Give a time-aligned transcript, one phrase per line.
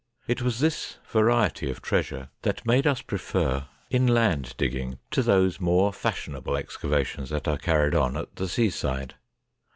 [0.25, 5.21] It was this variety of treasure that made us prefer inland digging 108 THE DAY
[5.21, 9.13] BEFORE YESTERDAY to those more fashionable excavations that are carried on at the seaside.